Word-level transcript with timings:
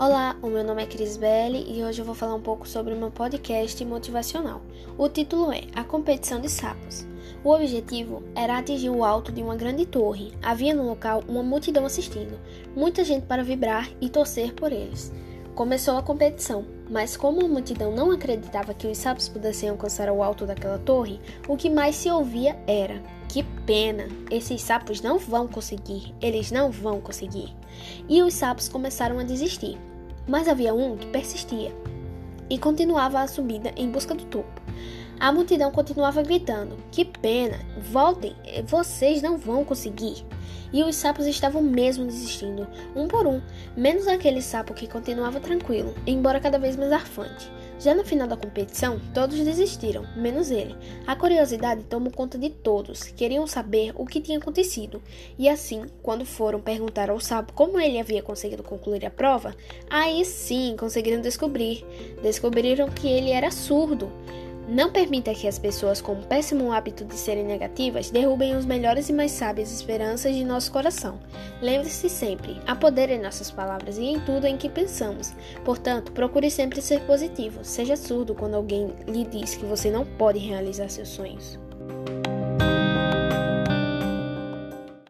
Olá, 0.00 0.36
o 0.40 0.46
meu 0.46 0.62
nome 0.62 0.80
é 0.80 0.86
Cris 0.86 1.16
Belli 1.16 1.76
e 1.76 1.82
hoje 1.82 2.00
eu 2.00 2.04
vou 2.04 2.14
falar 2.14 2.36
um 2.36 2.40
pouco 2.40 2.68
sobre 2.68 2.94
meu 2.94 3.10
podcast 3.10 3.84
motivacional. 3.84 4.62
O 4.96 5.08
título 5.08 5.50
é 5.50 5.62
A 5.74 5.82
Competição 5.82 6.40
de 6.40 6.48
Sapos. 6.48 7.04
O 7.42 7.50
objetivo 7.50 8.22
era 8.32 8.56
atingir 8.56 8.90
o 8.90 9.02
alto 9.02 9.32
de 9.32 9.42
uma 9.42 9.56
grande 9.56 9.84
torre. 9.84 10.32
Havia 10.40 10.72
no 10.72 10.86
local 10.86 11.24
uma 11.26 11.42
multidão 11.42 11.84
assistindo, 11.84 12.38
muita 12.76 13.04
gente 13.04 13.26
para 13.26 13.42
vibrar 13.42 13.90
e 14.00 14.08
torcer 14.08 14.54
por 14.54 14.70
eles. 14.70 15.12
Começou 15.56 15.96
a 15.98 16.02
competição, 16.04 16.64
mas 16.88 17.16
como 17.16 17.44
a 17.44 17.48
multidão 17.48 17.90
não 17.90 18.12
acreditava 18.12 18.72
que 18.72 18.86
os 18.86 18.98
sapos 18.98 19.28
pudessem 19.28 19.68
alcançar 19.68 20.08
o 20.12 20.22
alto 20.22 20.46
daquela 20.46 20.78
torre, 20.78 21.18
o 21.48 21.56
que 21.56 21.68
mais 21.68 21.96
se 21.96 22.08
ouvia 22.08 22.56
era: 22.68 23.02
Que 23.28 23.42
pena! 23.66 24.06
Esses 24.30 24.62
sapos 24.62 25.00
não 25.00 25.18
vão 25.18 25.48
conseguir, 25.48 26.14
eles 26.20 26.52
não 26.52 26.70
vão 26.70 27.00
conseguir. 27.00 27.52
E 28.08 28.22
os 28.22 28.34
sapos 28.34 28.68
começaram 28.68 29.18
a 29.18 29.24
desistir. 29.24 29.76
Mas 30.28 30.46
havia 30.46 30.74
um 30.74 30.96
que 30.96 31.06
persistia 31.06 31.74
e 32.50 32.58
continuava 32.58 33.20
a 33.20 33.26
subida 33.26 33.72
em 33.76 33.90
busca 33.90 34.14
do 34.14 34.24
topo. 34.24 34.60
A 35.18 35.32
multidão 35.32 35.70
continuava 35.72 36.22
gritando: 36.22 36.76
Que 36.92 37.04
pena! 37.04 37.58
Voltem! 37.90 38.36
Vocês 38.66 39.20
não 39.20 39.36
vão 39.36 39.64
conseguir! 39.64 40.24
E 40.72 40.82
os 40.84 40.96
sapos 40.96 41.26
estavam 41.26 41.62
mesmo 41.62 42.04
desistindo, 42.04 42.68
um 42.94 43.08
por 43.08 43.26
um, 43.26 43.40
menos 43.74 44.06
aquele 44.06 44.42
sapo 44.42 44.74
que 44.74 44.86
continuava 44.86 45.40
tranquilo, 45.40 45.94
embora 46.06 46.40
cada 46.40 46.58
vez 46.58 46.76
mais 46.76 46.92
arfante. 46.92 47.50
Já 47.78 47.94
no 47.94 48.04
final 48.04 48.26
da 48.26 48.36
competição, 48.36 49.00
todos 49.14 49.38
desistiram, 49.38 50.04
menos 50.16 50.50
ele. 50.50 50.74
A 51.06 51.14
curiosidade 51.14 51.84
tomou 51.84 52.10
conta 52.10 52.36
de 52.36 52.50
todos, 52.50 53.04
queriam 53.04 53.46
saber 53.46 53.92
o 53.94 54.04
que 54.04 54.20
tinha 54.20 54.38
acontecido. 54.38 55.00
E 55.38 55.48
assim, 55.48 55.86
quando 56.02 56.24
foram 56.24 56.60
perguntar 56.60 57.08
ao 57.08 57.20
sapo 57.20 57.52
como 57.52 57.78
ele 57.78 58.00
havia 58.00 58.22
conseguido 58.22 58.64
concluir 58.64 59.06
a 59.06 59.10
prova, 59.10 59.54
aí 59.88 60.24
sim 60.24 60.74
conseguiram 60.76 61.20
descobrir. 61.20 61.84
Descobriram 62.20 62.88
que 62.88 63.06
ele 63.06 63.30
era 63.30 63.50
surdo. 63.50 64.10
Não 64.68 64.92
permita 64.92 65.32
que 65.34 65.48
as 65.48 65.58
pessoas 65.58 66.02
com 66.02 66.12
o 66.12 66.26
péssimo 66.26 66.70
hábito 66.70 67.02
de 67.02 67.14
serem 67.14 67.42
negativas 67.42 68.10
derrubem 68.10 68.54
os 68.54 68.66
melhores 68.66 69.08
e 69.08 69.14
mais 69.14 69.30
sábias 69.30 69.72
esperanças 69.72 70.34
de 70.34 70.44
nosso 70.44 70.70
coração. 70.70 71.18
Lembre-se 71.62 72.10
sempre, 72.10 72.60
há 72.66 72.76
poder 72.76 73.08
em 73.08 73.18
nossas 73.18 73.50
palavras 73.50 73.96
e 73.96 74.04
em 74.04 74.20
tudo 74.20 74.46
em 74.46 74.58
que 74.58 74.68
pensamos. 74.68 75.32
Portanto, 75.64 76.12
procure 76.12 76.50
sempre 76.50 76.82
ser 76.82 77.00
positivo. 77.06 77.64
Seja 77.64 77.96
surdo 77.96 78.34
quando 78.34 78.56
alguém 78.56 78.92
lhe 79.06 79.24
diz 79.24 79.56
que 79.56 79.64
você 79.64 79.90
não 79.90 80.04
pode 80.04 80.38
realizar 80.38 80.90
seus 80.90 81.08
sonhos. 81.08 81.58